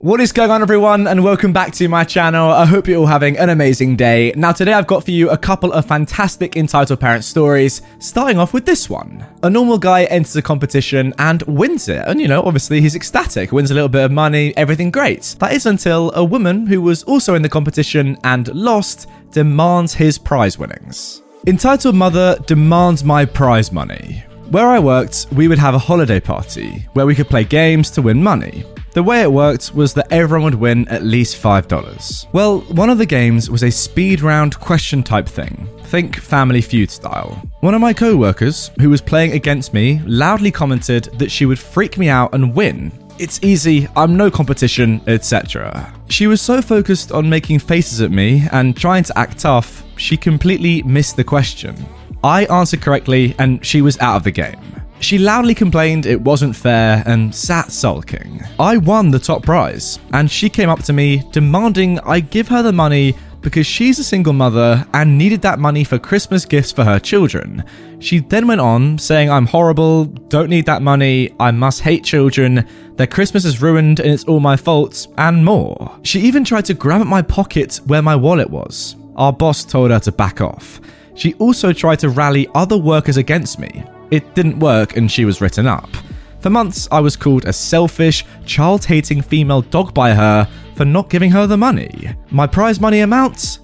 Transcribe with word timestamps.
What 0.00 0.20
is 0.20 0.30
going 0.30 0.52
on, 0.52 0.62
everyone, 0.62 1.08
and 1.08 1.24
welcome 1.24 1.52
back 1.52 1.72
to 1.72 1.88
my 1.88 2.04
channel. 2.04 2.52
I 2.52 2.64
hope 2.66 2.86
you're 2.86 3.00
all 3.00 3.06
having 3.06 3.36
an 3.36 3.48
amazing 3.48 3.96
day. 3.96 4.32
Now, 4.36 4.52
today 4.52 4.72
I've 4.72 4.86
got 4.86 5.04
for 5.04 5.10
you 5.10 5.30
a 5.30 5.36
couple 5.36 5.72
of 5.72 5.86
fantastic 5.86 6.56
entitled 6.56 7.00
parent 7.00 7.24
stories, 7.24 7.82
starting 7.98 8.38
off 8.38 8.54
with 8.54 8.64
this 8.64 8.88
one. 8.88 9.26
A 9.42 9.50
normal 9.50 9.76
guy 9.76 10.04
enters 10.04 10.36
a 10.36 10.42
competition 10.42 11.12
and 11.18 11.42
wins 11.42 11.88
it, 11.88 12.04
and 12.06 12.20
you 12.20 12.28
know, 12.28 12.44
obviously 12.44 12.80
he's 12.80 12.94
ecstatic, 12.94 13.50
wins 13.50 13.72
a 13.72 13.74
little 13.74 13.88
bit 13.88 14.04
of 14.04 14.12
money, 14.12 14.56
everything 14.56 14.92
great. 14.92 15.34
That 15.40 15.52
is 15.52 15.66
until 15.66 16.12
a 16.14 16.22
woman 16.22 16.68
who 16.68 16.80
was 16.80 17.02
also 17.02 17.34
in 17.34 17.42
the 17.42 17.48
competition 17.48 18.18
and 18.22 18.54
lost 18.54 19.08
demands 19.32 19.94
his 19.94 20.16
prize 20.16 20.60
winnings. 20.60 21.22
Entitled 21.48 21.96
Mother 21.96 22.38
demands 22.46 23.02
my 23.02 23.24
prize 23.24 23.72
money. 23.72 24.22
Where 24.50 24.68
I 24.68 24.78
worked, 24.78 25.26
we 25.32 25.48
would 25.48 25.58
have 25.58 25.74
a 25.74 25.78
holiday 25.78 26.20
party 26.20 26.86
where 26.92 27.04
we 27.04 27.16
could 27.16 27.28
play 27.28 27.42
games 27.42 27.90
to 27.90 28.02
win 28.02 28.22
money. 28.22 28.64
The 28.98 29.04
way 29.04 29.22
it 29.22 29.30
worked 29.30 29.72
was 29.76 29.94
that 29.94 30.12
everyone 30.12 30.50
would 30.50 30.54
win 30.56 30.88
at 30.88 31.04
least 31.04 31.40
$5. 31.40 32.32
Well, 32.32 32.62
one 32.62 32.90
of 32.90 32.98
the 32.98 33.06
games 33.06 33.48
was 33.48 33.62
a 33.62 33.70
speed 33.70 34.22
round 34.22 34.58
question 34.58 35.04
type 35.04 35.28
thing. 35.28 35.68
Think 35.84 36.16
Family 36.16 36.60
Feud 36.60 36.90
style. 36.90 37.40
One 37.60 37.74
of 37.74 37.80
my 37.80 37.92
co 37.92 38.16
workers, 38.16 38.72
who 38.80 38.90
was 38.90 39.00
playing 39.00 39.34
against 39.34 39.72
me, 39.72 40.00
loudly 40.04 40.50
commented 40.50 41.04
that 41.20 41.30
she 41.30 41.46
would 41.46 41.60
freak 41.60 41.96
me 41.96 42.08
out 42.08 42.34
and 42.34 42.52
win. 42.52 42.90
It's 43.20 43.38
easy, 43.40 43.86
I'm 43.94 44.16
no 44.16 44.32
competition, 44.32 45.00
etc. 45.06 45.94
She 46.08 46.26
was 46.26 46.42
so 46.42 46.60
focused 46.60 47.12
on 47.12 47.30
making 47.30 47.60
faces 47.60 48.00
at 48.00 48.10
me 48.10 48.48
and 48.50 48.76
trying 48.76 49.04
to 49.04 49.16
act 49.16 49.38
tough, 49.38 49.84
she 49.96 50.16
completely 50.16 50.82
missed 50.82 51.14
the 51.14 51.22
question. 51.22 51.76
I 52.24 52.46
answered 52.46 52.82
correctly 52.82 53.36
and 53.38 53.64
she 53.64 53.80
was 53.80 53.96
out 54.00 54.16
of 54.16 54.24
the 54.24 54.32
game. 54.32 54.58
She 55.00 55.16
loudly 55.16 55.54
complained 55.54 56.06
it 56.06 56.20
wasn't 56.20 56.56
fair 56.56 57.02
and 57.06 57.34
sat 57.34 57.70
sulking. 57.70 58.42
I 58.58 58.76
won 58.78 59.10
the 59.10 59.18
top 59.18 59.44
prize, 59.44 59.98
and 60.12 60.30
she 60.30 60.48
came 60.48 60.68
up 60.68 60.82
to 60.84 60.92
me 60.92 61.22
demanding 61.30 62.00
I 62.00 62.20
give 62.20 62.48
her 62.48 62.62
the 62.62 62.72
money 62.72 63.14
because 63.40 63.66
she's 63.66 63.98
a 64.00 64.04
single 64.04 64.32
mother 64.32 64.84
and 64.94 65.16
needed 65.16 65.40
that 65.42 65.60
money 65.60 65.84
for 65.84 65.98
Christmas 65.98 66.44
gifts 66.44 66.72
for 66.72 66.84
her 66.84 66.98
children. 66.98 67.64
She 68.00 68.18
then 68.18 68.48
went 68.48 68.60
on 68.60 68.98
saying 68.98 69.30
I'm 69.30 69.46
horrible, 69.46 70.06
don't 70.06 70.50
need 70.50 70.66
that 70.66 70.82
money, 70.82 71.34
I 71.38 71.52
must 71.52 71.80
hate 71.80 72.04
children, 72.04 72.66
their 72.96 73.06
Christmas 73.06 73.44
is 73.44 73.62
ruined 73.62 74.00
and 74.00 74.10
it's 74.10 74.24
all 74.24 74.40
my 74.40 74.56
fault, 74.56 75.06
and 75.16 75.44
more. 75.44 75.96
She 76.02 76.20
even 76.20 76.44
tried 76.44 76.64
to 76.66 76.74
grab 76.74 77.00
at 77.00 77.06
my 77.06 77.22
pocket 77.22 77.80
where 77.86 78.02
my 78.02 78.16
wallet 78.16 78.50
was. 78.50 78.96
Our 79.14 79.32
boss 79.32 79.64
told 79.64 79.92
her 79.92 80.00
to 80.00 80.12
back 80.12 80.40
off. 80.40 80.80
She 81.14 81.34
also 81.34 81.72
tried 81.72 82.00
to 82.00 82.08
rally 82.08 82.48
other 82.54 82.76
workers 82.76 83.16
against 83.16 83.58
me. 83.58 83.84
It 84.10 84.34
didn't 84.34 84.58
work 84.58 84.96
and 84.96 85.10
she 85.10 85.24
was 85.24 85.40
written 85.40 85.66
up. 85.66 85.88
For 86.40 86.50
months, 86.50 86.88
I 86.92 87.00
was 87.00 87.16
called 87.16 87.46
a 87.46 87.52
selfish, 87.52 88.24
child 88.46 88.84
hating 88.84 89.22
female 89.22 89.62
dog 89.62 89.92
by 89.92 90.14
her 90.14 90.48
for 90.76 90.84
not 90.84 91.10
giving 91.10 91.30
her 91.32 91.46
the 91.46 91.56
money. 91.56 92.14
My 92.30 92.46
prize 92.46 92.80
money 92.80 93.00
amounts 93.00 93.58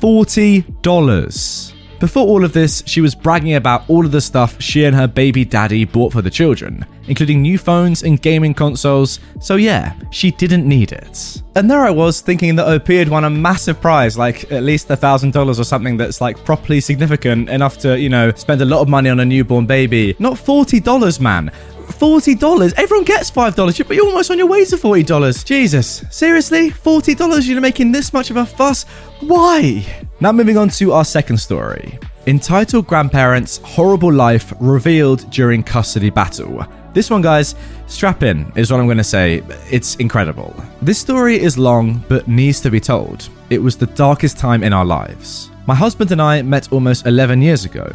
$40. 0.00 1.79
Before 2.00 2.26
all 2.26 2.44
of 2.44 2.54
this, 2.54 2.82
she 2.86 3.02
was 3.02 3.14
bragging 3.14 3.56
about 3.56 3.84
all 3.88 4.06
of 4.06 4.10
the 4.10 4.22
stuff 4.22 4.58
she 4.58 4.86
and 4.86 4.96
her 4.96 5.06
baby 5.06 5.44
daddy 5.44 5.84
bought 5.84 6.14
for 6.14 6.22
the 6.22 6.30
children, 6.30 6.86
including 7.08 7.42
new 7.42 7.58
phones 7.58 8.04
and 8.04 8.20
gaming 8.22 8.54
consoles, 8.54 9.20
so 9.38 9.56
yeah, 9.56 9.92
she 10.10 10.30
didn't 10.30 10.66
need 10.66 10.92
it. 10.92 11.42
And 11.56 11.70
there 11.70 11.84
I 11.84 11.90
was 11.90 12.22
thinking 12.22 12.56
that 12.56 12.66
OP 12.66 12.86
had 12.86 13.10
won 13.10 13.24
a 13.24 13.30
massive 13.30 13.82
prize, 13.82 14.16
like 14.16 14.50
at 14.50 14.62
least 14.62 14.88
$1,000 14.88 15.58
or 15.58 15.62
something 15.62 15.98
that's 15.98 16.22
like 16.22 16.42
properly 16.42 16.80
significant 16.80 17.50
enough 17.50 17.76
to, 17.80 18.00
you 18.00 18.08
know, 18.08 18.32
spend 18.32 18.62
a 18.62 18.64
lot 18.64 18.80
of 18.80 18.88
money 18.88 19.10
on 19.10 19.20
a 19.20 19.24
newborn 19.26 19.66
baby. 19.66 20.16
Not 20.18 20.34
$40, 20.38 21.20
man. 21.20 21.52
$40. 21.88 22.72
Everyone 22.78 23.04
gets 23.04 23.30
$5, 23.30 23.86
but 23.86 23.94
you're 23.94 24.06
almost 24.06 24.30
on 24.30 24.38
your 24.38 24.46
way 24.46 24.64
to 24.64 24.76
$40. 24.76 25.44
Jesus. 25.44 26.02
Seriously? 26.10 26.70
$40? 26.70 27.46
You're 27.46 27.60
making 27.60 27.92
this 27.92 28.14
much 28.14 28.30
of 28.30 28.38
a 28.38 28.46
fuss? 28.46 28.84
Why? 29.20 29.84
Now, 30.22 30.32
moving 30.32 30.58
on 30.58 30.68
to 30.68 30.92
our 30.92 31.06
second 31.06 31.38
story. 31.38 31.98
Entitled 32.26 32.86
Grandparents 32.86 33.56
Horrible 33.64 34.12
Life 34.12 34.52
Revealed 34.60 35.30
During 35.30 35.62
Custody 35.62 36.10
Battle. 36.10 36.62
This 36.92 37.08
one, 37.08 37.22
guys, 37.22 37.54
strap 37.86 38.22
in, 38.22 38.52
is 38.54 38.70
what 38.70 38.80
I'm 38.80 38.86
going 38.86 38.98
to 38.98 39.04
say. 39.04 39.42
It's 39.70 39.94
incredible. 39.96 40.54
This 40.82 40.98
story 40.98 41.40
is 41.40 41.56
long, 41.56 42.04
but 42.06 42.28
needs 42.28 42.60
to 42.60 42.70
be 42.70 42.80
told. 42.80 43.30
It 43.48 43.62
was 43.62 43.78
the 43.78 43.86
darkest 43.86 44.36
time 44.36 44.62
in 44.62 44.74
our 44.74 44.84
lives. 44.84 45.50
My 45.66 45.74
husband 45.74 46.12
and 46.12 46.20
I 46.20 46.42
met 46.42 46.70
almost 46.70 47.06
11 47.06 47.40
years 47.40 47.64
ago. 47.64 47.90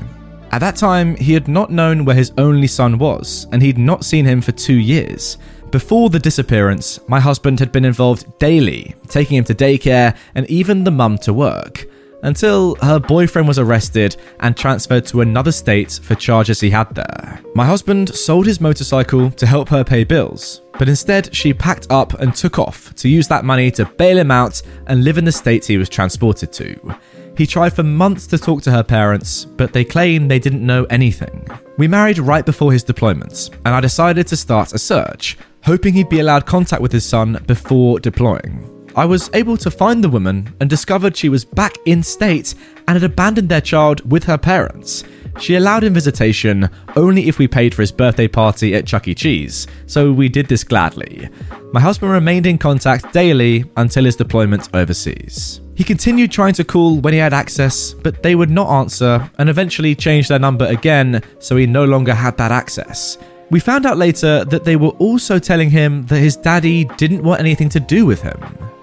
At 0.51 0.61
that 0.61 0.77
time, 0.77 1.15
he 1.17 1.31
had 1.31 1.47
not 1.47 1.69
known 1.71 2.05
where 2.05 2.15
his 2.15 2.33
only 2.39 2.65
son 2.67 2.97
was, 2.97 3.45
and 3.51 3.61
he'd 3.61 3.77
not 3.77 4.03
seen 4.03 4.25
him 4.25 4.41
for 4.41 4.51
two 4.51 4.73
years. 4.73 5.37
Before 5.69 6.09
the 6.09 6.17
disappearance, 6.17 6.99
my 7.07 7.19
husband 7.19 7.59
had 7.59 7.71
been 7.71 7.85
involved 7.85 8.39
daily, 8.39 8.95
taking 9.09 9.37
him 9.37 9.43
to 9.43 9.53
daycare 9.53 10.17
and 10.33 10.49
even 10.49 10.83
the 10.83 10.89
mum 10.89 11.19
to 11.19 11.31
work, 11.31 11.85
until 12.25 12.75
her 12.81 12.99
boyfriend 12.99 13.47
was 13.47 13.59
arrested 13.59 14.17
and 14.41 14.57
transferred 14.57 15.05
to 15.05 15.21
another 15.21 15.51
state 15.51 15.99
for 16.03 16.15
charges 16.15 16.59
he 16.59 16.69
had 16.69 16.93
there. 16.93 17.39
My 17.53 17.65
husband 17.65 18.09
sold 18.13 18.45
his 18.45 18.59
motorcycle 18.59 19.31
to 19.31 19.45
help 19.45 19.69
her 19.69 19.83
pay 19.83 20.03
bills, 20.03 20.61
but 20.77 20.89
instead 20.89 21.33
she 21.33 21.53
packed 21.53 21.87
up 21.89 22.13
and 22.19 22.35
took 22.35 22.59
off 22.59 22.93
to 22.95 23.07
use 23.07 23.27
that 23.27 23.45
money 23.45 23.71
to 23.71 23.85
bail 23.85 24.17
him 24.17 24.31
out 24.31 24.61
and 24.87 25.03
live 25.03 25.17
in 25.17 25.25
the 25.25 25.31
state 25.31 25.65
he 25.65 25.77
was 25.77 25.87
transported 25.87 26.51
to. 26.53 26.95
He 27.37 27.45
tried 27.45 27.73
for 27.73 27.83
months 27.83 28.27
to 28.27 28.37
talk 28.37 28.61
to 28.63 28.71
her 28.71 28.83
parents, 28.83 29.45
but 29.45 29.73
they 29.73 29.83
claim 29.83 30.27
they 30.27 30.39
didn't 30.39 30.65
know 30.65 30.85
anything. 30.85 31.47
We 31.77 31.87
married 31.87 32.17
right 32.17 32.45
before 32.45 32.71
his 32.71 32.83
deployment, 32.83 33.49
and 33.65 33.75
I 33.75 33.81
decided 33.81 34.25
to 34.27 34.37
start 34.37 34.73
a 34.73 34.79
search, 34.79 35.37
hoping 35.63 35.93
he'd 35.93 36.09
be 36.09 36.21
allowed 36.21 36.45
contact 36.45 36.81
with 36.81 36.93
his 36.93 37.05
son 37.05 37.43
before 37.45 37.99
deploying. 37.99 38.74
I 38.97 39.03
was 39.03 39.29
able 39.33 39.57
to 39.57 39.69
find 39.69 40.01
the 40.01 40.09
woman 40.09 40.55
and 40.61 40.69
discovered 40.69 41.17
she 41.17 41.27
was 41.27 41.43
back 41.43 41.75
in 41.85 42.01
state 42.01 42.55
and 42.87 42.95
had 42.95 43.03
abandoned 43.03 43.49
their 43.49 43.59
child 43.59 44.09
with 44.09 44.23
her 44.23 44.37
parents. 44.37 45.03
She 45.37 45.55
allowed 45.55 45.83
him 45.83 45.93
visitation 45.93 46.69
only 46.95 47.27
if 47.27 47.37
we 47.37 47.45
paid 47.45 47.75
for 47.75 47.81
his 47.81 47.91
birthday 47.91 48.29
party 48.29 48.73
at 48.73 48.87
Chuck 48.87 49.09
E. 49.09 49.13
Cheese, 49.13 49.67
so 49.85 50.13
we 50.13 50.29
did 50.29 50.47
this 50.47 50.63
gladly. 50.63 51.27
My 51.73 51.81
husband 51.81 52.13
remained 52.13 52.45
in 52.45 52.57
contact 52.57 53.11
daily 53.11 53.65
until 53.75 54.05
his 54.05 54.15
deployment 54.15 54.73
overseas. 54.73 55.59
He 55.75 55.83
continued 55.83 56.31
trying 56.31 56.53
to 56.53 56.63
call 56.63 57.01
when 57.01 57.11
he 57.11 57.19
had 57.19 57.33
access, 57.33 57.93
but 57.93 58.23
they 58.23 58.35
would 58.35 58.49
not 58.49 58.69
answer 58.69 59.29
and 59.37 59.49
eventually 59.49 59.93
changed 59.93 60.29
their 60.29 60.39
number 60.39 60.67
again 60.67 61.21
so 61.39 61.57
he 61.57 61.67
no 61.67 61.83
longer 61.83 62.13
had 62.13 62.37
that 62.37 62.53
access. 62.53 63.17
We 63.51 63.59
found 63.59 63.85
out 63.85 63.97
later 63.97 64.45
that 64.45 64.63
they 64.63 64.77
were 64.77 64.95
also 64.99 65.37
telling 65.37 65.69
him 65.69 66.05
that 66.05 66.19
his 66.19 66.37
daddy 66.37 66.85
didn't 66.95 67.23
want 67.23 67.41
anything 67.41 67.67
to 67.69 67.81
do 67.81 68.05
with 68.05 68.21
him. 68.21 68.39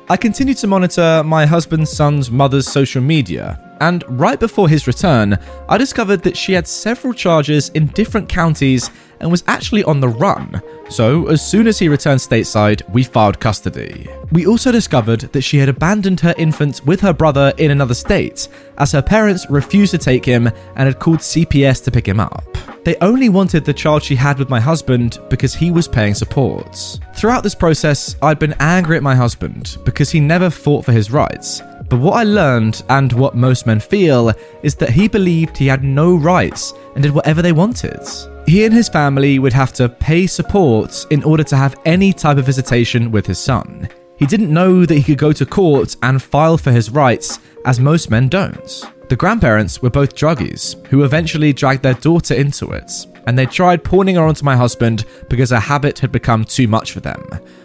I 0.09 0.17
continued 0.17 0.59
to 0.59 0.67
monitor 0.67 1.23
my 1.25 1.47
husband's 1.47 1.91
son's 1.91 2.31
mother's 2.31 2.67
social 2.67 3.01
media, 3.01 3.59
and 3.83 4.05
right 4.09 4.39
before 4.39 4.69
his 4.69 4.87
return, 4.87 5.37
I 5.69 5.77
discovered 5.77 6.23
that 6.23 6.37
she 6.37 6.53
had 6.53 6.69
several 6.69 7.13
charges 7.13 7.69
in 7.71 7.89
different 7.89 8.29
counties 8.29 8.91
and 9.19 9.29
was 9.29 9.43
actually 9.49 9.83
on 9.85 9.99
the 9.99 10.09
run. 10.09 10.63
So, 10.89 11.27
as 11.27 11.45
soon 11.45 11.67
as 11.67 11.81
he 11.81 11.89
returned 11.89 12.21
stateside, 12.21 12.89
we 12.93 13.03
filed 13.03 13.41
custody. 13.41 14.09
We 14.31 14.47
also 14.47 14.71
discovered 14.71 15.23
that 15.33 15.43
she 15.43 15.59
had 15.59 15.69
abandoned 15.69 16.21
her 16.21 16.35
infant 16.39 16.85
with 16.87 17.01
her 17.01 17.13
brother 17.13 17.53
in 17.59 17.73
another 17.73 17.95
state, 17.95 18.49
as 18.79 18.93
her 18.93 19.03
parents 19.03 19.47
refused 19.51 19.91
to 19.93 19.99
take 19.99 20.25
him 20.25 20.47
and 20.47 20.87
had 20.87 21.01
called 21.01 21.19
CPS 21.19 21.83
to 21.85 21.91
pick 21.91 22.07
him 22.07 22.21
up. 22.21 22.45
They 22.85 22.97
only 22.97 23.29
wanted 23.29 23.65
the 23.65 23.75
child 23.75 24.03
she 24.03 24.17
had 24.17 24.39
with 24.39 24.49
my 24.49 24.61
husband 24.61 25.19
because 25.29 25.55
he 25.55 25.71
was 25.71 25.89
paying 25.89 26.15
support. 26.15 27.01
Throughout 27.15 27.43
this 27.43 27.55
process, 27.55 28.17
I'd 28.23 28.39
been 28.39 28.55
angry 28.61 28.97
at 28.97 29.03
my 29.03 29.15
husband 29.15 29.79
because 29.85 30.11
he 30.11 30.21
never 30.21 30.51
fought 30.51 30.85
for 30.85 30.93
his 30.93 31.11
rights. 31.11 31.63
But 31.93 32.01
what 32.01 32.15
I 32.15 32.23
learned, 32.23 32.83
and 32.89 33.13
what 33.13 33.35
most 33.35 33.67
men 33.67 33.79
feel, 33.79 34.33
is 34.63 34.75
that 34.77 34.89
he 34.89 35.09
believed 35.09 35.59
he 35.59 35.67
had 35.67 35.85
no 35.85 36.17
rights 36.17 36.73
and 36.95 37.03
did 37.03 37.13
whatever 37.13 37.43
they 37.43 37.53
wanted. 37.53 38.01
He 38.47 38.65
and 38.65 38.73
his 38.73 38.89
family 38.89 39.39
would 39.39 39.53
have 39.53 39.75
to 39.75 39.91
pay 39.91 40.27
support 40.27 41.05
in 41.11 41.23
order 41.23 41.45
to 41.45 41.55
have 41.55 41.79
any 41.85 42.15
type 42.15 42.39
of 42.39 42.47
visitation 42.47 43.11
with 43.11 43.27
his 43.27 43.39
son. 43.39 43.91
He 44.17 44.25
didn't 44.25 44.55
know 44.55 44.87
that 44.87 44.95
he 44.95 45.03
could 45.03 45.19
go 45.19 45.35
to 45.35 45.45
court 45.45 45.97
and 46.03 46.23
file 46.23 46.57
for 46.57 46.73
his 46.73 46.89
rights, 46.89 47.41
as 47.67 47.79
most 47.79 48.09
men 48.09 48.31
don't. 48.31 48.87
The 49.11 49.17
grandparents 49.17 49.83
were 49.83 49.91
both 49.91 50.15
druggies, 50.15 50.83
who 50.87 51.05
eventually 51.05 51.53
dragged 51.53 51.83
their 51.83 51.93
daughter 51.93 52.33
into 52.33 52.71
it. 52.71 52.91
and 53.27 53.39
they 53.39 53.47
tried 53.47 53.85
pawning 53.85 54.17
her 54.17 54.25
onto 54.25 54.45
my 54.45 54.57
husband 54.57 55.05
because 55.29 55.51
her 55.51 55.61
habit 55.61 55.99
had 55.99 56.13
become 56.13 56.45
too 56.45 56.67
much 56.67 56.93
for 56.93 57.01
them. 57.01 57.23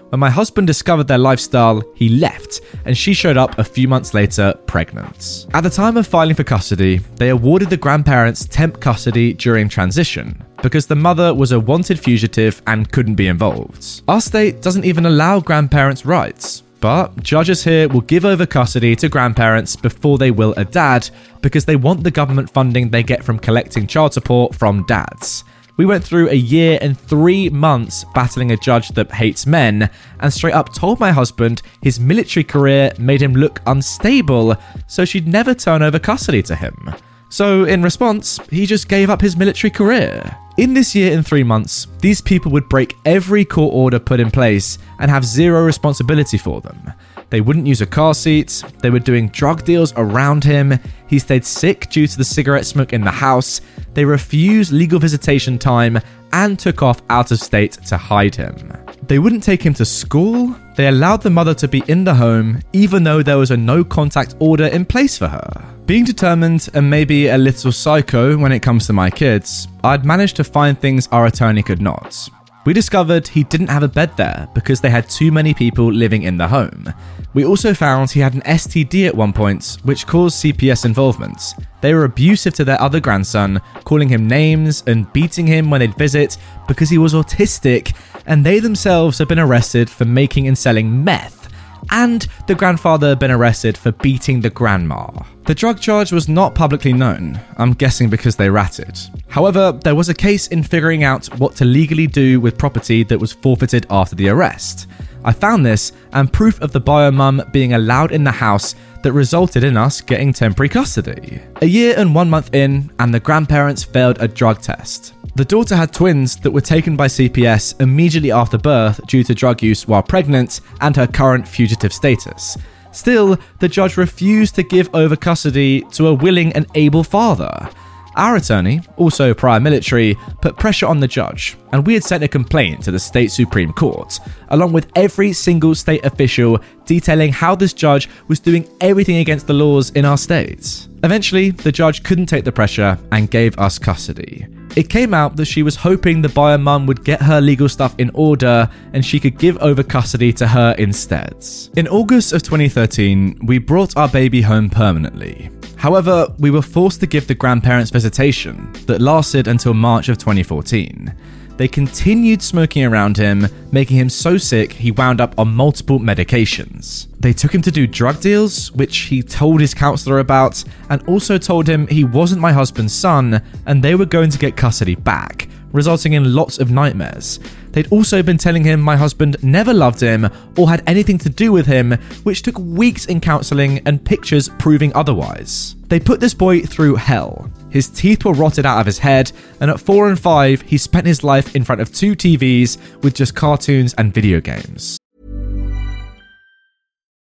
When 0.09 0.21
my 0.21 0.30
husband 0.30 0.68
discovered 0.68 1.07
their 1.07 1.18
lifestyle, 1.18 1.83
he 1.94 2.07
left, 2.07 2.62
and 2.86 2.98
she 2.98 3.13
showed 3.13 3.36
up 3.36 3.57
a 3.59 3.63
few 3.63 3.89
months 3.89 4.13
later 4.13 4.54
pregnant. 4.65 5.48
At 5.54 5.62
the 5.62 5.69
time 5.69 5.98
of 5.98 6.07
filing 6.07 6.36
for 6.36 6.45
custody, 6.45 7.00
they 7.18 7.30
awarded 7.30 7.69
the 7.69 7.75
grandparents 7.75 8.45
temp 8.45 8.80
custody 8.80 9.33
during 9.33 9.68
transition 9.68 10.42
because 10.63 10.88
the 10.88 10.95
mother 10.95 11.33
was 11.33 11.51
a 11.51 11.59
wanted 11.59 12.00
fugitive 12.00 12.62
and 12.68 12.89
couldn't 12.92 13.15
be 13.15 13.27
involved. 13.27 14.01
Our 14.07 14.21
state 14.21 14.62
doesn't 14.62 14.86
even 14.86 15.06
allow 15.06 15.42
grandparents' 15.42 16.06
rights. 16.06 16.63
But 16.80 17.24
judges 17.24 17.63
here 17.63 17.89
will 17.89 18.01
give 18.01 18.24
over 18.24 18.45
custody 18.45 18.95
to 18.98 19.10
grandparents 19.10 19.75
before 19.75 20.19
they 20.19 20.30
will 20.31 20.53
a 20.57 20.63
dad 20.63 21.10
because 21.42 21.65
they 21.65 21.75
want 21.75 22.03
the 22.03 22.12
government 22.12 22.51
funding 22.51 22.89
they 22.89 23.01
get 23.03 23.24
from 23.24 23.39
collecting 23.39 23.88
child 23.88 24.13
support 24.13 24.53
from 24.53 24.86
dads. 24.86 25.44
We 25.77 25.85
went 25.85 26.03
through 26.03 26.29
a 26.29 26.33
year 26.33 26.79
and 26.81 27.00
three 27.00 27.50
months 27.50 28.03
battling 28.15 28.51
a 28.51 28.57
judge 28.57 28.89
that 28.89 29.12
hates 29.12 29.45
men, 29.45 29.91
and 30.19 30.33
straight 30.33 30.56
up 30.56 30.74
told 30.74 31.00
my 31.00 31.12
husband 31.12 31.62
his 31.83 32.00
military 32.00 32.44
career 32.44 32.91
made 32.97 33.21
him 33.21 33.33
look 33.33 33.62
unstable, 33.68 34.56
so 34.88 35.06
she'd 35.06 35.27
never 35.27 35.53
turn 35.53 35.83
over 35.83 36.00
custody 36.00 36.41
to 36.44 36.56
him. 36.56 36.91
So, 37.29 37.65
in 37.65 37.83
response, 37.83 38.39
he 38.50 38.65
just 38.65 38.89
gave 38.89 39.12
up 39.12 39.21
his 39.21 39.38
military 39.38 39.69
career. 39.69 40.35
In 40.57 40.74
this 40.74 40.95
year 40.95 41.15
and 41.15 41.24
three 41.24 41.44
months, 41.44 41.85
these 42.00 42.21
people 42.21 42.51
would 42.53 42.68
break 42.69 42.97
every 43.06 43.45
court 43.45 43.71
order 43.71 44.00
put 44.00 44.19
in 44.19 44.31
place 44.31 44.79
and 44.97 45.12
have 45.12 45.24
zero 45.24 45.63
responsibility 45.63 46.39
for 46.39 46.59
them. 46.62 46.94
They 47.29 47.41
wouldn't 47.41 47.68
use 47.68 47.81
a 47.81 47.85
car 47.85 48.13
seat, 48.13 48.63
they 48.79 48.89
were 48.89 49.00
doing 49.00 49.27
drug 49.29 49.65
deals 49.65 49.94
around 49.97 50.44
him, 50.44 50.79
he 51.07 51.19
stayed 51.19 51.44
sick 51.44 51.89
due 51.89 52.07
to 52.07 52.18
the 52.18 52.24
cigarette 52.24 52.65
smoke 52.65 52.94
in 52.94 53.01
the 53.01 53.12
house, 53.12 53.59
they 53.94 54.06
refused 54.06 54.71
legal 54.71 55.00
visitation 55.00 55.57
time, 55.57 56.00
and 56.31 56.57
took 56.57 56.81
off 56.81 57.01
out 57.09 57.31
of 57.31 57.39
state 57.39 57.74
to 57.88 57.97
hide 57.97 58.35
him. 58.35 58.71
They 59.07 59.19
wouldn't 59.19 59.44
take 59.44 59.62
him 59.62 59.74
to 59.75 59.85
school, 59.85 60.56
they 60.75 60.88
allowed 60.88 61.21
the 61.21 61.29
mother 61.29 61.53
to 61.56 61.68
be 61.68 61.83
in 61.88 62.03
the 62.03 62.15
home, 62.15 62.62
even 62.71 63.03
though 63.03 63.24
there 63.24 63.38
was 63.38 63.51
a 63.51 63.57
no 63.57 63.83
contact 63.83 64.35
order 64.39 64.68
in 64.68 64.85
place 64.85 65.18
for 65.18 65.27
her. 65.27 65.65
Being 65.85 66.06
determined 66.06 66.69
and 66.74 66.89
maybe 66.89 67.27
a 67.27 67.38
little 67.38 67.71
psycho 67.71 68.38
when 68.38 68.51
it 68.51 68.59
comes 68.59 68.88
to 68.88 68.94
my 68.94 69.09
kids, 69.09 69.68
I'd 69.83 70.06
managed 70.06 70.35
to 70.38 70.44
find 70.44 70.79
things 70.79 71.07
our 71.12 71.25
attorney 71.25 71.63
could 71.63 71.81
not. 71.81 72.29
We 72.65 72.74
discovered 72.74 73.29
he 73.29 73.44
didn't 73.44 73.69
have 73.69 73.83
a 73.83 73.88
bed 73.88 74.18
there 74.18 74.50
because 74.53 74.81
they 74.81 74.89
had 74.89 75.09
too 75.09 75.31
many 75.31 75.53
people 75.53 75.89
living 75.89 76.24
in 76.24 76.38
the 76.38 76.50
home. 76.50 76.94
We 77.38 77.45
also 77.45 77.72
found 77.72 78.10
he 78.10 78.19
had 78.19 78.34
an 78.34 78.42
STD 78.42 79.06
at 79.06 79.13
one 79.13 79.31
point, 79.31 79.78
which 79.84 80.07
caused 80.07 80.44
CPS 80.44 80.86
involvement. 80.86 81.54
They 81.81 81.94
were 81.94 82.06
abusive 82.06 82.56
to 82.56 82.66
their 82.66 82.81
other 82.81 83.00
grandson, 83.00 83.62
calling 83.84 84.10
him 84.10 84.28
names 84.28 84.84
and 84.88 85.13
beating 85.13 85.45
him 85.45 85.69
when 85.69 85.81
they'd 85.81 85.95
visit 86.00 86.39
because 86.68 86.89
he 86.89 86.98
was 86.98 87.13
autistic, 87.13 87.95
and 88.25 88.44
they 88.44 88.57
themselves 88.57 89.19
had 89.19 89.28
been 89.28 89.38
arrested 89.38 89.88
for 89.88 90.04
making 90.04 90.48
and 90.48 90.57
selling 90.57 91.04
meth. 91.04 91.48
And 91.92 92.28
the 92.48 92.56
grandfather 92.56 93.10
had 93.10 93.19
been 93.19 93.30
arrested 93.30 93.78
for 93.78 93.92
beating 93.92 94.42
the 94.42 94.50
grandma. 94.50 95.07
The 95.45 95.54
drug 95.54 95.80
charge 95.80 96.12
was 96.12 96.28
not 96.28 96.56
publicly 96.56 96.92
known, 96.92 97.39
I'm 97.57 97.74
guessing 97.74 98.10
because 98.10 98.36
they 98.36 98.50
ratted. 98.50 98.98
However, 99.28 99.74
there 99.84 99.94
was 99.94 100.10
a 100.10 100.16
case 100.16 100.48
in 100.48 100.63
figuring 100.63 101.04
out 101.04 101.28
what 101.38 101.56
to 101.57 101.66
legally 101.66 102.07
do 102.07 102.42
with 102.42 102.57
property 102.57 103.04
that 103.04 103.19
was 103.19 103.31
forfeited 103.31 103.86
after 103.92 104.16
the 104.16 104.30
arrest. 104.30 104.88
I 105.27 105.33
found 105.33 105.65
this 105.65 105.91
and 106.13 106.31
proof 106.31 106.62
of 106.62 106.71
the 106.71 106.79
bio 106.79 107.12
mum 107.12 107.44
being 107.51 107.74
allowed 107.74 108.13
in 108.13 108.24
the 108.24 108.31
house 108.31 108.75
that 109.03 109.12
resulted 109.12 109.62
in 109.62 109.75
us 109.75 110.00
getting 110.00 110.31
temporary 110.31 110.69
custody. 110.69 111.41
A 111.62 111.65
year 111.65 111.95
and 111.97 112.15
one 112.15 112.29
month 112.29 112.56
in, 112.56 112.89
and 113.00 113.13
the 113.13 113.19
grandparents 113.19 113.83
failed 113.83 114.21
a 114.21 114.29
drug 114.29 114.62
test. 114.62 115.13
The 115.35 115.44
daughter 115.44 115.75
had 115.75 115.91
twins 115.91 116.38
that 116.38 116.51
were 116.51 116.62
taken 116.62 116.95
by 116.95 117.07
CPS 117.07 117.81
immediately 117.81 118.31
after 118.31 118.57
birth 118.57 119.06
due 119.06 119.21
to 119.25 119.35
drug 119.35 119.62
use 119.62 119.85
while 119.85 120.01
pregnant 120.01 120.62
and 120.79 120.95
her 120.95 121.07
current 121.07 121.45
fugitive 121.45 121.91
status. 121.91 122.57
Still, 122.94 123.38
the 123.59 123.68
judge 123.68 123.97
refused 123.97 124.56
to 124.56 124.63
give 124.63 124.89
over 124.95 125.18
custody 125.18 125.81
to 125.91 126.07
a 126.07 126.13
willing 126.13 126.53
and 126.53 126.68
able 126.74 127.03
father. 127.03 127.69
Our 128.18 128.38
attorney, 128.38 128.81
also 128.96 129.31
prior 129.36 129.60
military, 129.60 130.18
put 130.42 130.58
pressure 130.58 130.88
on 130.88 131.00
the 131.00 131.08
judge, 131.08 131.56
and 131.72 131.86
we 131.86 131.94
had 131.94 132.04
sent 132.04 132.24
a 132.24 132.28
complaint 132.28 132.84
to 132.84 132.92
the 132.92 132.98
state 132.98 133.31
Supreme 133.31 133.72
Court, 133.72 134.19
along 134.50 134.74
with 134.74 134.92
every 134.96 135.34
single 135.34 135.75
state 135.75 136.04
official 136.04 136.60
detailing 136.86 137.31
how 137.31 137.54
this 137.54 137.74
judge 137.74 138.10
was 138.28 138.40
doing 138.40 138.68
everything 138.81 139.18
against 139.18 139.46
the 139.46 139.54
laws 139.54 139.92
in 139.92 140.04
our 140.04 140.18
states. 140.18 140.90
Eventually, 141.04 141.52
the 141.52 141.72
judge 141.72 142.02
couldn't 142.02 142.25
take 142.25 142.44
the 142.44 142.52
pressure 142.52 142.98
and 143.12 143.30
gave 143.30 143.56
us 143.60 143.78
custody. 143.78 144.48
It 144.75 144.90
came 144.90 145.13
out 145.13 145.36
that 145.36 145.46
she 145.46 145.62
was 145.62 145.75
hoping 145.75 146.22
the 146.22 146.30
bio 146.30 146.58
mum 146.58 146.88
would 146.88 147.04
get 147.04 147.22
her 147.22 147.40
legal 147.40 147.70
stuff 147.70 147.94
in 148.00 148.10
order 148.16 148.68
and 148.94 149.06
she 149.06 149.20
could 149.20 149.38
give 149.38 149.58
over 149.58 149.84
custody 149.84 150.34
to 150.34 150.48
her 150.48 150.75
instead. 150.78 151.46
In 151.75 151.88
August 151.88 152.34
of 152.34 152.42
2013, 152.44 153.40
we 153.44 153.60
brought 153.60 153.96
our 153.96 154.10
baby 154.10 154.42
home 154.42 154.70
permanently. 154.70 155.50
However, 155.77 156.33
we 156.39 156.51
were 156.51 156.62
forced 156.62 157.00
to 157.01 157.07
give 157.07 157.27
the 157.27 157.35
grandparents 157.35 157.91
visitation 157.91 158.71
that 158.88 159.00
lasted 159.00 159.47
until 159.47 159.74
March 159.74 160.09
of 160.09 160.18
2014. 160.18 161.15
They 161.57 161.68
continued 161.68 162.44
smoking 162.44 162.85
around 162.85 163.18
him, 163.18 163.47
making 163.71 163.97
him 163.97 164.09
so 164.09 164.38
sick 164.38 164.71
he 164.71 164.91
wound 164.91 165.19
up 165.19 165.38
on 165.39 165.53
multiple 165.53 166.00
medications. 166.00 167.07
They 167.19 167.33
took 167.33 167.53
him 167.53 167.63
to 167.63 167.71
do 167.71 167.88
drug 167.88 168.21
deals, 168.21 168.71
which 168.74 168.97
he 168.97 169.24
told 169.24 169.59
his 169.59 169.74
counselor 169.74 170.19
about, 170.19 170.63
and 170.89 171.01
also 171.07 171.39
told 171.39 171.68
him 171.68 171.88
he 171.88 172.03
wasn't 172.03 172.41
my 172.41 172.51
husband's 172.51 172.94
son 172.94 173.41
and 173.65 173.83
they 173.83 173.95
were 173.95 174.06
going 174.06 174.29
to 174.29 174.38
get 174.38 174.56
custody 174.56 174.94
back, 174.94 175.50
resulting 175.77 176.13
in 176.13 176.33
lots 176.33 176.59
of 176.59 176.71
nightmares. 176.71 177.39
They'd 177.71 177.91
also 177.91 178.24
been 178.24 178.39
telling 178.39 178.63
him 178.63 178.81
my 178.81 178.97
husband 178.97 179.38
never 179.44 179.74
loved 179.74 180.01
him 180.01 180.27
or 180.57 180.68
had 180.68 180.83
anything 180.88 181.19
to 181.19 181.29
do 181.29 181.51
with 181.51 181.68
him, 181.68 181.91
which 182.24 182.41
took 182.41 182.57
weeks 182.57 183.06
in 183.06 183.21
counselling 183.21 183.79
and 183.85 184.03
pictures 184.03 184.50
proving 184.57 184.91
otherwise. 184.95 185.75
They 185.88 186.00
put 186.00 186.19
this 186.19 186.33
boy 186.33 186.62
through 186.62 186.95
hell. 186.95 187.50
His 187.69 187.88
teeth 187.89 188.25
were 188.25 188.33
rotted 188.33 188.65
out 188.65 188.79
of 188.79 188.85
his 188.88 188.97
head, 188.97 189.31
and 189.62 189.69
at 189.69 189.79
four 189.79 190.09
and 190.09 190.19
five, 190.19 190.62
he 190.63 190.77
spent 190.77 191.06
his 191.06 191.24
life 191.24 191.56
in 191.56 191.63
front 191.63 191.79
of 191.79 191.94
two 191.94 192.15
TVs 192.15 192.77
with 193.03 193.13
just 193.13 193.35
cartoons 193.35 193.94
and 193.94 194.13
video 194.13 194.41
games. 194.41 194.97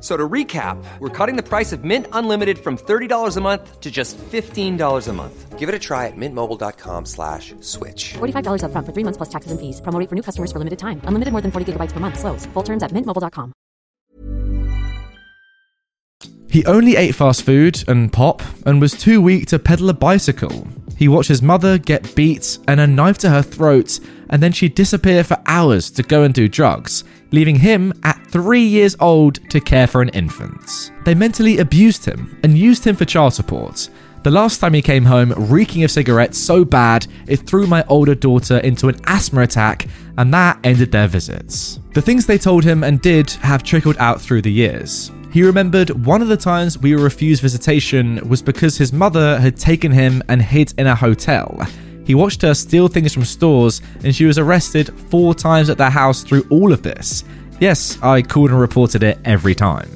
So 0.00 0.16
to 0.16 0.28
recap, 0.28 0.82
we're 0.98 1.10
cutting 1.10 1.36
the 1.36 1.42
price 1.42 1.72
of 1.72 1.84
Mint 1.84 2.06
Unlimited 2.12 2.58
from 2.58 2.78
$30 2.78 3.36
a 3.36 3.40
month 3.42 3.80
to 3.80 3.90
just 3.90 4.16
$15 4.16 5.08
a 5.08 5.12
month. 5.12 5.58
Give 5.58 5.68
it 5.68 5.74
a 5.74 5.78
try 5.78 6.06
at 6.06 6.16
mintmobile.com 6.16 7.04
slash 7.04 7.54
switch. 7.60 8.14
$45 8.14 8.62
upfront 8.64 8.86
for 8.86 8.92
three 8.92 9.04
months 9.04 9.18
plus 9.18 9.28
taxes 9.28 9.52
and 9.52 9.60
fees. 9.60 9.82
Promo 9.82 10.08
for 10.08 10.14
new 10.14 10.22
customers 10.22 10.50
for 10.50 10.58
limited 10.58 10.78
time. 10.78 11.02
Unlimited 11.04 11.32
more 11.32 11.42
than 11.42 11.50
40 11.52 11.72
gigabytes 11.72 11.92
per 11.92 12.00
month. 12.00 12.18
Slows. 12.18 12.46
Full 12.54 12.62
terms 12.62 12.82
at 12.82 12.92
mintmobile.com. 12.92 13.52
He 16.50 16.64
only 16.66 16.96
ate 16.96 17.14
fast 17.14 17.42
food 17.42 17.84
and 17.86 18.12
pop 18.12 18.42
and 18.66 18.80
was 18.80 18.92
too 18.92 19.20
weak 19.20 19.46
to 19.48 19.58
pedal 19.58 19.88
a 19.90 19.94
bicycle. 19.94 20.66
He 20.96 21.06
watched 21.06 21.28
his 21.28 21.42
mother 21.42 21.78
get 21.78 22.14
beat 22.16 22.58
and 22.66 22.80
a 22.80 22.86
knife 22.86 23.18
to 23.18 23.30
her 23.30 23.42
throat, 23.42 24.00
and 24.30 24.42
then 24.42 24.52
she'd 24.52 24.74
disappear 24.74 25.22
for 25.22 25.36
hours 25.46 25.90
to 25.90 26.02
go 26.02 26.22
and 26.22 26.32
do 26.32 26.48
drugs, 26.48 27.04
leaving 27.32 27.56
him 27.56 27.92
at 28.02 28.26
three 28.28 28.62
years 28.62 28.96
old 29.00 29.38
to 29.50 29.60
care 29.60 29.86
for 29.86 30.00
an 30.00 30.08
infant. 30.10 30.92
They 31.04 31.14
mentally 31.14 31.58
abused 31.58 32.04
him 32.04 32.38
and 32.42 32.56
used 32.56 32.84
him 32.84 32.96
for 32.96 33.04
child 33.04 33.34
support. 33.34 33.90
The 34.22 34.30
last 34.30 34.58
time 34.58 34.74
he 34.74 34.82
came 34.82 35.04
home 35.04 35.32
reeking 35.36 35.82
of 35.82 35.90
cigarettes 35.90 36.38
so 36.38 36.64
bad 36.64 37.06
it 37.26 37.38
threw 37.38 37.66
my 37.66 37.84
older 37.88 38.14
daughter 38.14 38.58
into 38.58 38.88
an 38.88 39.00
asthma 39.06 39.42
attack, 39.42 39.86
and 40.18 40.32
that 40.34 40.58
ended 40.62 40.92
their 40.92 41.08
visits. 41.08 41.80
The 41.94 42.02
things 42.02 42.26
they 42.26 42.38
told 42.38 42.62
him 42.62 42.84
and 42.84 43.00
did 43.00 43.30
have 43.30 43.62
trickled 43.62 43.96
out 43.98 44.20
through 44.20 44.42
the 44.42 44.52
years. 44.52 45.10
He 45.32 45.42
remembered 45.42 45.90
one 46.04 46.22
of 46.22 46.28
the 46.28 46.36
times 46.36 46.76
we 46.76 46.94
were 46.94 47.02
refused 47.02 47.40
visitation 47.40 48.28
was 48.28 48.42
because 48.42 48.76
his 48.76 48.92
mother 48.92 49.40
had 49.40 49.56
taken 49.56 49.92
him 49.92 50.22
and 50.28 50.42
hid 50.42 50.74
in 50.76 50.86
a 50.86 50.94
hotel. 50.94 51.66
He 52.10 52.16
watched 52.16 52.42
her 52.42 52.54
steal 52.54 52.88
things 52.88 53.14
from 53.14 53.24
stores 53.24 53.82
and 54.02 54.12
she 54.12 54.24
was 54.24 54.36
arrested 54.36 54.92
four 55.10 55.32
times 55.32 55.70
at 55.70 55.78
their 55.78 55.90
house 55.90 56.24
through 56.24 56.44
all 56.50 56.72
of 56.72 56.82
this. 56.82 57.22
Yes, 57.60 58.02
I 58.02 58.20
called 58.20 58.50
and 58.50 58.58
reported 58.58 59.04
it 59.04 59.20
every 59.24 59.54
time. 59.54 59.88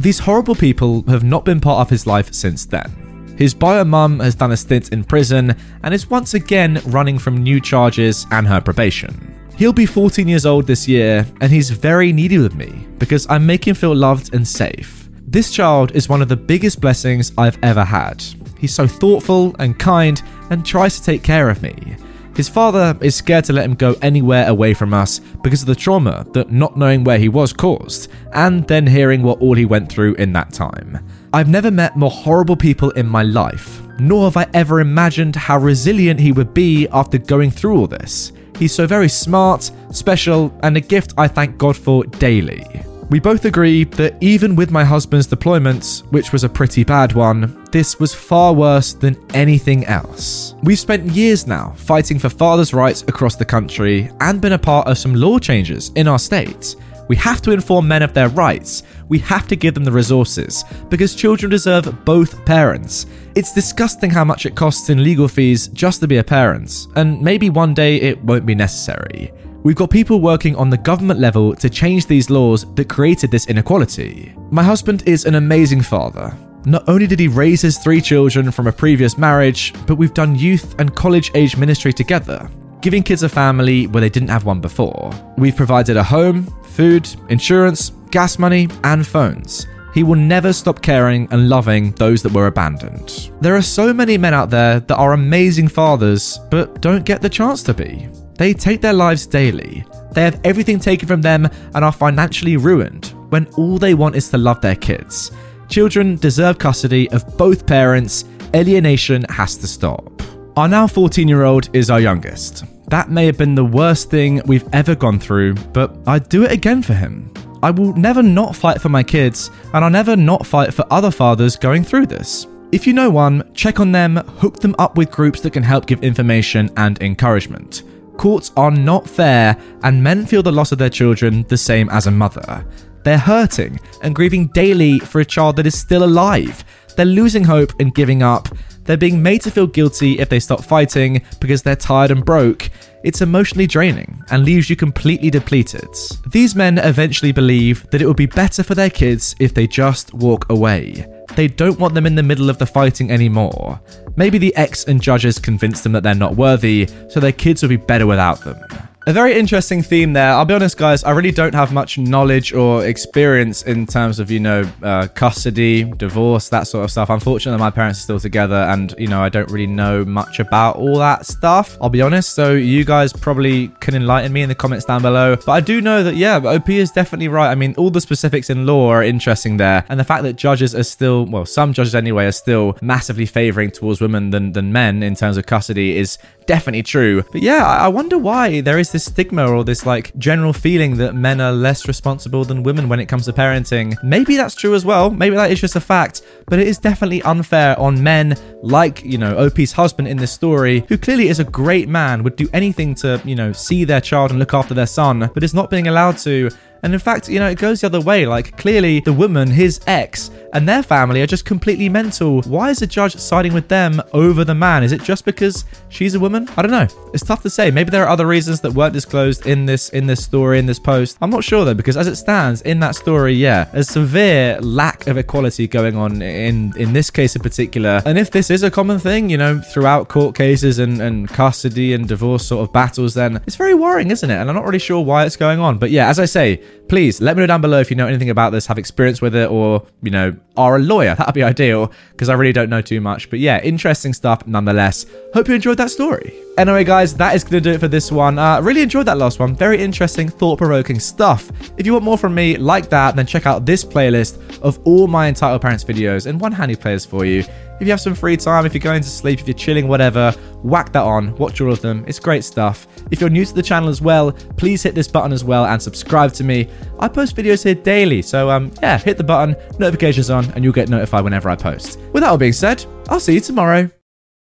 These 0.00 0.18
horrible 0.18 0.56
people 0.56 1.02
have 1.02 1.22
not 1.22 1.44
been 1.44 1.60
part 1.60 1.78
of 1.78 1.88
his 1.88 2.04
life 2.04 2.34
since 2.34 2.66
then. 2.66 3.36
His 3.38 3.54
bio 3.54 3.84
mum 3.84 4.18
has 4.18 4.34
done 4.34 4.50
a 4.50 4.56
stint 4.56 4.88
in 4.88 5.04
prison 5.04 5.54
and 5.84 5.94
is 5.94 6.10
once 6.10 6.34
again 6.34 6.82
running 6.86 7.16
from 7.16 7.36
new 7.36 7.60
charges 7.60 8.26
and 8.32 8.44
her 8.44 8.60
probation. 8.60 9.32
He'll 9.56 9.72
be 9.72 9.86
14 9.86 10.26
years 10.26 10.46
old 10.46 10.66
this 10.66 10.88
year, 10.88 11.24
and 11.40 11.52
he's 11.52 11.70
very 11.70 12.12
needy 12.12 12.38
with 12.38 12.56
me 12.56 12.88
because 12.98 13.28
I 13.30 13.38
make 13.38 13.68
him 13.68 13.76
feel 13.76 13.94
loved 13.94 14.34
and 14.34 14.48
safe. 14.48 15.08
This 15.28 15.52
child 15.52 15.92
is 15.92 16.08
one 16.08 16.22
of 16.22 16.28
the 16.28 16.36
biggest 16.36 16.80
blessings 16.80 17.30
I've 17.38 17.62
ever 17.62 17.84
had. 17.84 18.20
He's 18.58 18.74
so 18.74 18.86
thoughtful 18.86 19.56
and 19.58 19.76
kind, 19.78 20.22
and 20.52 20.66
tries 20.66 20.98
to 20.98 21.04
take 21.04 21.22
care 21.22 21.48
of 21.48 21.62
me. 21.62 21.96
His 22.36 22.48
father 22.48 22.96
is 23.00 23.16
scared 23.16 23.44
to 23.46 23.52
let 23.52 23.64
him 23.64 23.74
go 23.74 23.96
anywhere 24.02 24.48
away 24.48 24.74
from 24.74 24.94
us 24.94 25.18
because 25.42 25.62
of 25.62 25.66
the 25.66 25.74
trauma 25.74 26.26
that 26.32 26.52
not 26.52 26.76
knowing 26.76 27.04
where 27.04 27.18
he 27.18 27.28
was 27.28 27.52
caused, 27.52 28.10
and 28.32 28.66
then 28.68 28.86
hearing 28.86 29.22
what 29.22 29.40
all 29.40 29.54
he 29.54 29.64
went 29.64 29.90
through 29.90 30.14
in 30.14 30.32
that 30.34 30.52
time. 30.52 31.06
I've 31.32 31.48
never 31.48 31.70
met 31.70 31.96
more 31.96 32.10
horrible 32.10 32.56
people 32.56 32.90
in 32.90 33.06
my 33.06 33.22
life, 33.22 33.80
nor 33.98 34.24
have 34.24 34.36
I 34.36 34.46
ever 34.54 34.80
imagined 34.80 35.36
how 35.36 35.58
resilient 35.58 36.20
he 36.20 36.32
would 36.32 36.52
be 36.52 36.86
after 36.88 37.16
going 37.16 37.50
through 37.50 37.78
all 37.78 37.86
this. 37.86 38.32
He's 38.58 38.74
so 38.74 38.86
very 38.86 39.08
smart, 39.08 39.70
special, 39.90 40.54
and 40.62 40.76
a 40.76 40.80
gift 40.80 41.14
I 41.16 41.28
thank 41.28 41.56
God 41.58 41.76
for 41.76 42.04
daily. 42.04 42.66
We 43.12 43.20
both 43.20 43.44
agree 43.44 43.84
that 43.84 44.16
even 44.22 44.56
with 44.56 44.70
my 44.70 44.84
husband's 44.84 45.28
deployments, 45.28 46.00
which 46.12 46.32
was 46.32 46.44
a 46.44 46.48
pretty 46.48 46.82
bad 46.82 47.12
one, 47.12 47.62
this 47.70 48.00
was 48.00 48.14
far 48.14 48.54
worse 48.54 48.94
than 48.94 49.22
anything 49.34 49.84
else. 49.84 50.54
We've 50.62 50.78
spent 50.78 51.10
years 51.10 51.46
now 51.46 51.74
fighting 51.76 52.18
for 52.18 52.30
fathers' 52.30 52.72
rights 52.72 53.02
across 53.02 53.36
the 53.36 53.44
country 53.44 54.10
and 54.20 54.40
been 54.40 54.54
a 54.54 54.58
part 54.58 54.88
of 54.88 54.96
some 54.96 55.14
law 55.14 55.38
changes 55.38 55.92
in 55.94 56.08
our 56.08 56.18
state. 56.18 56.74
We 57.08 57.16
have 57.16 57.42
to 57.42 57.50
inform 57.50 57.86
men 57.86 58.00
of 58.00 58.14
their 58.14 58.30
rights. 58.30 58.82
We 59.10 59.18
have 59.18 59.46
to 59.48 59.56
give 59.56 59.74
them 59.74 59.84
the 59.84 59.92
resources 59.92 60.64
because 60.88 61.14
children 61.14 61.50
deserve 61.50 62.06
both 62.06 62.42
parents. 62.46 63.04
It's 63.34 63.52
disgusting 63.52 64.08
how 64.08 64.24
much 64.24 64.46
it 64.46 64.54
costs 64.54 64.88
in 64.88 65.04
legal 65.04 65.28
fees 65.28 65.68
just 65.68 66.00
to 66.00 66.08
be 66.08 66.16
a 66.16 66.24
parent, 66.24 66.86
and 66.96 67.20
maybe 67.20 67.50
one 67.50 67.74
day 67.74 67.96
it 67.96 68.24
won't 68.24 68.46
be 68.46 68.54
necessary. 68.54 69.30
We've 69.64 69.76
got 69.76 69.90
people 69.90 70.20
working 70.20 70.56
on 70.56 70.70
the 70.70 70.76
government 70.76 71.20
level 71.20 71.54
to 71.54 71.70
change 71.70 72.06
these 72.06 72.30
laws 72.30 72.66
that 72.74 72.88
created 72.88 73.30
this 73.30 73.46
inequality. 73.46 74.34
My 74.50 74.62
husband 74.62 75.04
is 75.06 75.24
an 75.24 75.36
amazing 75.36 75.82
father. 75.82 76.36
Not 76.64 76.88
only 76.88 77.06
did 77.06 77.20
he 77.20 77.28
raise 77.28 77.62
his 77.62 77.78
three 77.78 78.00
children 78.00 78.50
from 78.50 78.66
a 78.66 78.72
previous 78.72 79.16
marriage, 79.16 79.72
but 79.86 79.94
we've 79.94 80.14
done 80.14 80.34
youth 80.34 80.74
and 80.80 80.96
college 80.96 81.30
age 81.36 81.56
ministry 81.56 81.92
together, 81.92 82.50
giving 82.80 83.04
kids 83.04 83.22
a 83.22 83.28
family 83.28 83.86
where 83.86 84.00
they 84.00 84.08
didn't 84.08 84.30
have 84.30 84.44
one 84.44 84.60
before. 84.60 85.12
We've 85.38 85.56
provided 85.56 85.96
a 85.96 86.02
home, 86.02 86.46
food, 86.64 87.08
insurance, 87.28 87.90
gas 88.10 88.40
money, 88.40 88.68
and 88.82 89.06
phones. 89.06 89.68
He 89.94 90.02
will 90.02 90.16
never 90.16 90.52
stop 90.52 90.82
caring 90.82 91.28
and 91.30 91.48
loving 91.48 91.92
those 91.92 92.20
that 92.22 92.32
were 92.32 92.48
abandoned. 92.48 93.30
There 93.40 93.54
are 93.54 93.62
so 93.62 93.92
many 93.92 94.18
men 94.18 94.34
out 94.34 94.50
there 94.50 94.80
that 94.80 94.96
are 94.96 95.12
amazing 95.12 95.68
fathers, 95.68 96.40
but 96.50 96.80
don't 96.80 97.04
get 97.04 97.22
the 97.22 97.28
chance 97.28 97.62
to 97.64 97.74
be. 97.74 98.08
They 98.36 98.52
take 98.52 98.80
their 98.80 98.92
lives 98.92 99.26
daily. 99.26 99.84
They 100.12 100.22
have 100.22 100.40
everything 100.44 100.78
taken 100.78 101.08
from 101.08 101.22
them 101.22 101.48
and 101.74 101.84
are 101.84 101.92
financially 101.92 102.56
ruined 102.56 103.14
when 103.30 103.46
all 103.56 103.78
they 103.78 103.94
want 103.94 104.16
is 104.16 104.28
to 104.30 104.38
love 104.38 104.60
their 104.60 104.76
kids. 104.76 105.32
Children 105.68 106.16
deserve 106.16 106.58
custody 106.58 107.10
of 107.10 107.36
both 107.38 107.66
parents. 107.66 108.24
Alienation 108.54 109.24
has 109.30 109.56
to 109.56 109.66
stop. 109.66 110.22
Our 110.56 110.68
now 110.68 110.86
14 110.86 111.26
year 111.28 111.44
old 111.44 111.74
is 111.74 111.88
our 111.88 112.00
youngest. 112.00 112.64
That 112.88 113.10
may 113.10 113.24
have 113.24 113.38
been 113.38 113.54
the 113.54 113.64
worst 113.64 114.10
thing 114.10 114.42
we've 114.44 114.68
ever 114.74 114.94
gone 114.94 115.18
through, 115.18 115.54
but 115.72 115.96
I'd 116.06 116.28
do 116.28 116.44
it 116.44 116.52
again 116.52 116.82
for 116.82 116.92
him. 116.92 117.32
I 117.62 117.70
will 117.70 117.94
never 117.94 118.22
not 118.22 118.54
fight 118.54 118.82
for 118.82 118.90
my 118.90 119.02
kids, 119.02 119.50
and 119.72 119.82
I'll 119.82 119.90
never 119.90 120.14
not 120.16 120.46
fight 120.46 120.74
for 120.74 120.84
other 120.90 121.10
fathers 121.10 121.56
going 121.56 121.84
through 121.84 122.06
this. 122.06 122.46
If 122.72 122.86
you 122.86 122.92
know 122.92 123.08
one, 123.08 123.50
check 123.54 123.80
on 123.80 123.92
them, 123.92 124.16
hook 124.16 124.60
them 124.60 124.74
up 124.78 124.98
with 124.98 125.10
groups 125.10 125.40
that 125.40 125.52
can 125.52 125.62
help 125.62 125.86
give 125.86 126.02
information 126.02 126.70
and 126.76 127.00
encouragement. 127.00 127.82
Courts 128.16 128.52
are 128.56 128.70
not 128.70 129.08
fair, 129.08 129.56
and 129.82 130.02
men 130.02 130.26
feel 130.26 130.42
the 130.42 130.52
loss 130.52 130.72
of 130.72 130.78
their 130.78 130.90
children 130.90 131.44
the 131.48 131.56
same 131.56 131.88
as 131.90 132.06
a 132.06 132.10
mother. 132.10 132.64
They're 133.04 133.18
hurting 133.18 133.80
and 134.02 134.14
grieving 134.14 134.48
daily 134.48 134.98
for 135.00 135.20
a 135.20 135.24
child 135.24 135.56
that 135.56 135.66
is 135.66 135.78
still 135.78 136.04
alive. 136.04 136.64
They're 136.96 137.06
losing 137.06 137.44
hope 137.44 137.72
and 137.80 137.94
giving 137.94 138.22
up. 138.22 138.48
They're 138.84 138.96
being 138.96 139.22
made 139.22 139.42
to 139.42 139.50
feel 139.50 139.66
guilty 139.66 140.18
if 140.18 140.28
they 140.28 140.40
stop 140.40 140.62
fighting 140.62 141.22
because 141.40 141.62
they're 141.62 141.76
tired 141.76 142.10
and 142.10 142.24
broke. 142.24 142.70
It's 143.04 143.20
emotionally 143.20 143.66
draining 143.66 144.22
and 144.30 144.44
leaves 144.44 144.70
you 144.70 144.76
completely 144.76 145.30
depleted. 145.30 145.88
These 146.28 146.54
men 146.54 146.78
eventually 146.78 147.32
believe 147.32 147.88
that 147.90 148.00
it 148.00 148.06
would 148.06 148.16
be 148.16 148.26
better 148.26 148.62
for 148.62 148.74
their 148.74 148.90
kids 148.90 149.34
if 149.40 149.52
they 149.54 149.66
just 149.66 150.14
walk 150.14 150.48
away. 150.50 151.06
They 151.34 151.48
don't 151.48 151.78
want 151.80 151.94
them 151.94 152.06
in 152.06 152.14
the 152.14 152.22
middle 152.22 152.48
of 152.48 152.58
the 152.58 152.66
fighting 152.66 153.10
anymore. 153.10 153.80
Maybe 154.16 154.38
the 154.38 154.54
ex 154.54 154.84
and 154.84 155.02
judges 155.02 155.38
convince 155.38 155.80
them 155.80 155.92
that 155.92 156.02
they're 156.02 156.14
not 156.14 156.36
worthy, 156.36 156.88
so 157.08 157.18
their 157.18 157.32
kids 157.32 157.62
will 157.62 157.70
be 157.70 157.76
better 157.76 158.06
without 158.06 158.40
them. 158.42 158.58
A 159.04 159.12
very 159.12 159.34
interesting 159.34 159.82
theme 159.82 160.12
there. 160.12 160.30
I'll 160.30 160.44
be 160.44 160.54
honest, 160.54 160.76
guys, 160.76 161.02
I 161.02 161.10
really 161.10 161.32
don't 161.32 161.56
have 161.56 161.72
much 161.72 161.98
knowledge 161.98 162.52
or 162.52 162.86
experience 162.86 163.62
in 163.62 163.84
terms 163.84 164.20
of, 164.20 164.30
you 164.30 164.38
know, 164.38 164.62
uh, 164.80 165.08
custody, 165.08 165.82
divorce, 165.82 166.48
that 166.50 166.68
sort 166.68 166.84
of 166.84 166.90
stuff. 166.92 167.10
Unfortunately, 167.10 167.58
my 167.58 167.70
parents 167.70 167.98
are 167.98 168.02
still 168.02 168.20
together 168.20 168.54
and, 168.54 168.94
you 168.98 169.08
know, 169.08 169.20
I 169.20 169.28
don't 169.28 169.50
really 169.50 169.66
know 169.66 170.04
much 170.04 170.38
about 170.38 170.76
all 170.76 170.98
that 170.98 171.26
stuff. 171.26 171.76
I'll 171.80 171.90
be 171.90 172.00
honest. 172.00 172.36
So 172.36 172.52
you 172.52 172.84
guys 172.84 173.12
probably 173.12 173.68
can 173.80 173.96
enlighten 173.96 174.32
me 174.32 174.42
in 174.42 174.48
the 174.48 174.54
comments 174.54 174.84
down 174.84 175.02
below. 175.02 175.34
But 175.34 175.50
I 175.50 175.60
do 175.60 175.80
know 175.80 176.04
that, 176.04 176.14
yeah, 176.14 176.36
OP 176.36 176.70
is 176.70 176.92
definitely 176.92 177.26
right. 177.26 177.50
I 177.50 177.56
mean, 177.56 177.74
all 177.78 177.90
the 177.90 178.00
specifics 178.00 178.50
in 178.50 178.66
law 178.66 178.88
are 178.88 179.02
interesting 179.02 179.56
there. 179.56 179.84
And 179.88 179.98
the 179.98 180.04
fact 180.04 180.22
that 180.22 180.36
judges 180.36 180.76
are 180.76 180.84
still, 180.84 181.26
well, 181.26 181.44
some 181.44 181.72
judges 181.72 181.96
anyway, 181.96 182.26
are 182.26 182.32
still 182.32 182.78
massively 182.80 183.26
favoring 183.26 183.72
towards 183.72 184.00
women 184.00 184.30
than, 184.30 184.52
than 184.52 184.72
men 184.72 185.02
in 185.02 185.16
terms 185.16 185.36
of 185.36 185.46
custody 185.46 185.98
is 185.98 186.18
definitely 186.46 186.82
true. 186.82 187.22
But 187.32 187.42
yeah, 187.42 187.64
I 187.64 187.88
wonder 187.88 188.18
why 188.18 188.60
there 188.60 188.78
is 188.78 188.92
this 188.92 189.04
stigma 189.04 189.46
or 189.46 189.64
this 189.64 189.86
like 189.86 190.16
general 190.18 190.52
feeling 190.52 190.96
that 190.98 191.14
men 191.14 191.40
are 191.40 191.52
less 191.52 191.88
responsible 191.88 192.44
than 192.44 192.62
women 192.62 192.88
when 192.88 193.00
it 193.00 193.06
comes 193.06 193.24
to 193.26 193.32
parenting. 193.32 193.96
Maybe 194.02 194.36
that's 194.36 194.54
true 194.54 194.74
as 194.74 194.84
well. 194.84 195.10
Maybe 195.10 195.36
that 195.36 195.50
is 195.50 195.60
just 195.60 195.76
a 195.76 195.80
fact, 195.80 196.22
but 196.46 196.58
it 196.58 196.68
is 196.68 196.78
definitely 196.78 197.22
unfair 197.22 197.78
on 197.78 198.02
men 198.02 198.36
like, 198.62 199.02
you 199.04 199.18
know, 199.18 199.36
OP's 199.38 199.72
husband 199.72 200.08
in 200.08 200.16
this 200.16 200.32
story, 200.32 200.84
who 200.88 200.96
clearly 200.96 201.28
is 201.28 201.40
a 201.40 201.44
great 201.44 201.88
man, 201.88 202.22
would 202.22 202.36
do 202.36 202.48
anything 202.52 202.94
to, 202.96 203.20
you 203.24 203.34
know, 203.34 203.52
see 203.52 203.84
their 203.84 204.00
child 204.00 204.30
and 204.30 204.38
look 204.38 204.54
after 204.54 204.74
their 204.74 204.86
son, 204.86 205.30
but 205.34 205.42
is 205.42 205.54
not 205.54 205.70
being 205.70 205.88
allowed 205.88 206.18
to. 206.18 206.50
And 206.82 206.92
in 206.92 206.98
fact, 206.98 207.28
you 207.28 207.38
know, 207.38 207.48
it 207.48 207.58
goes 207.58 207.80
the 207.80 207.86
other 207.86 208.00
way. 208.00 208.26
Like, 208.26 208.56
clearly, 208.56 209.00
the 209.00 209.12
woman, 209.12 209.48
his 209.48 209.80
ex, 209.86 210.30
and 210.52 210.68
their 210.68 210.82
family 210.82 211.22
are 211.22 211.26
just 211.26 211.44
completely 211.44 211.88
mental. 211.88 212.42
Why 212.42 212.70
is 212.70 212.80
the 212.80 212.86
judge 212.86 213.16
siding 213.16 213.54
with 213.54 213.68
them 213.68 214.02
over 214.12 214.44
the 214.44 214.54
man? 214.54 214.82
Is 214.82 214.92
it 214.92 215.02
just 215.02 215.24
because 215.24 215.64
she's 215.88 216.14
a 216.14 216.20
woman? 216.20 216.48
I 216.56 216.62
don't 216.62 216.70
know. 216.70 216.86
It's 217.14 217.24
tough 217.24 217.42
to 217.42 217.50
say. 217.50 217.70
Maybe 217.70 217.90
there 217.90 218.04
are 218.04 218.08
other 218.08 218.26
reasons 218.26 218.60
that 218.60 218.72
weren't 218.72 218.92
disclosed 218.92 219.46
in 219.46 219.64
this 219.64 219.88
in 219.90 220.06
this 220.06 220.22
story 220.22 220.58
in 220.58 220.66
this 220.66 220.78
post. 220.78 221.16
I'm 221.22 221.30
not 221.30 221.44
sure 221.44 221.64
though, 221.64 221.74
because 221.74 221.96
as 221.96 222.06
it 222.06 222.16
stands 222.16 222.62
in 222.62 222.80
that 222.80 222.94
story, 222.94 223.32
yeah, 223.32 223.68
a 223.72 223.82
severe 223.82 224.60
lack 224.60 225.06
of 225.06 225.16
equality 225.16 225.66
going 225.66 225.96
on 225.96 226.20
in 226.20 226.74
in 226.76 226.92
this 226.92 227.10
case 227.10 227.34
in 227.34 227.42
particular. 227.42 228.02
And 228.04 228.18
if 228.18 228.30
this 228.30 228.50
is 228.50 228.62
a 228.62 228.70
common 228.70 228.98
thing, 228.98 229.30
you 229.30 229.38
know, 229.38 229.60
throughout 229.60 230.08
court 230.08 230.34
cases 230.34 230.78
and 230.78 231.00
and 231.00 231.28
custody 231.28 231.94
and 231.94 232.06
divorce 232.06 232.46
sort 232.46 232.66
of 232.66 232.72
battles, 232.72 233.14
then 233.14 233.40
it's 233.46 233.56
very 233.56 233.74
worrying, 233.74 234.10
isn't 234.10 234.30
it? 234.30 234.34
And 234.34 234.50
I'm 234.50 234.56
not 234.56 234.66
really 234.66 234.78
sure 234.78 235.02
why 235.02 235.24
it's 235.24 235.36
going 235.36 235.60
on. 235.60 235.78
But 235.78 235.90
yeah, 235.90 236.08
as 236.08 236.18
I 236.18 236.26
say, 236.26 236.62
please 236.88 237.20
let 237.20 237.36
me 237.36 237.42
know 237.42 237.46
down 237.46 237.60
below 237.60 237.80
if 237.80 237.90
you 237.90 237.96
know 237.96 238.06
anything 238.06 238.30
about 238.30 238.50
this, 238.50 238.66
have 238.66 238.78
experience 238.78 239.22
with 239.22 239.34
it, 239.34 239.50
or, 239.50 239.86
you 240.02 240.10
know, 240.10 240.36
are 240.56 240.76
a 240.76 240.78
lawyer. 240.78 241.14
That'd 241.18 241.34
be 241.34 241.42
ideal 241.42 241.92
because 242.10 242.28
I 242.28 242.34
really 242.34 242.52
don't 242.52 242.68
know 242.68 242.82
too 242.82 243.00
much. 243.00 243.30
But 243.30 243.38
yeah, 243.38 243.60
interesting 243.62 244.12
stuff 244.12 244.46
nonetheless. 244.46 245.06
Hope 245.34 245.48
you 245.48 245.54
enjoyed 245.54 245.78
that 245.78 245.90
story. 245.90 246.34
Anyway, 246.58 246.84
guys, 246.84 247.14
that 247.14 247.34
is 247.34 247.44
going 247.44 247.62
to 247.62 247.70
do 247.70 247.74
it 247.74 247.80
for 247.80 247.88
this 247.88 248.12
one. 248.12 248.38
Uh, 248.38 248.60
really 248.60 248.82
enjoyed 248.82 249.06
that 249.06 249.16
last 249.16 249.38
one. 249.38 249.56
Very 249.56 249.82
interesting, 249.82 250.28
thought 250.28 250.58
provoking 250.58 251.00
stuff. 251.00 251.50
If 251.78 251.86
you 251.86 251.92
want 251.94 252.04
more 252.04 252.18
from 252.18 252.34
me 252.34 252.58
like 252.58 252.90
that, 252.90 253.16
then 253.16 253.26
check 253.26 253.46
out 253.46 253.64
this 253.64 253.84
playlist 253.84 254.60
of 254.60 254.78
all 254.84 255.06
my 255.06 255.28
entitled 255.28 255.62
parents 255.62 255.84
videos 255.84 256.26
and 256.26 256.38
one 256.38 256.52
handy 256.52 256.76
plays 256.76 257.06
for 257.06 257.24
you. 257.24 257.44
If 257.82 257.88
you 257.88 257.90
have 257.90 258.00
some 258.00 258.14
free 258.14 258.36
time, 258.36 258.64
if 258.64 258.74
you're 258.74 258.80
going 258.80 259.02
to 259.02 259.08
sleep, 259.08 259.40
if 259.40 259.48
you're 259.48 259.56
chilling, 259.56 259.88
whatever, 259.88 260.30
whack 260.62 260.92
that 260.92 261.02
on, 261.02 261.34
watch 261.34 261.60
all 261.60 261.72
of 261.72 261.80
them. 261.80 262.04
It's 262.06 262.20
great 262.20 262.44
stuff. 262.44 262.86
If 263.10 263.20
you're 263.20 263.28
new 263.28 263.44
to 263.44 263.52
the 263.52 263.60
channel 263.60 263.88
as 263.88 264.00
well, 264.00 264.30
please 264.56 264.84
hit 264.84 264.94
this 264.94 265.08
button 265.08 265.32
as 265.32 265.42
well 265.42 265.66
and 265.66 265.82
subscribe 265.82 266.32
to 266.34 266.44
me. 266.44 266.68
I 267.00 267.08
post 267.08 267.34
videos 267.34 267.64
here 267.64 267.74
daily, 267.74 268.22
so 268.22 268.50
um, 268.50 268.70
yeah, 268.80 268.98
hit 268.98 269.16
the 269.16 269.24
button, 269.24 269.56
notifications 269.80 270.30
on, 270.30 270.44
and 270.52 270.62
you'll 270.62 270.72
get 270.72 270.90
notified 270.90 271.24
whenever 271.24 271.50
I 271.50 271.56
post. 271.56 271.98
With 272.12 272.22
that 272.22 272.30
all 272.30 272.38
being 272.38 272.52
said, 272.52 272.86
I'll 273.08 273.18
see 273.18 273.34
you 273.34 273.40
tomorrow. 273.40 273.90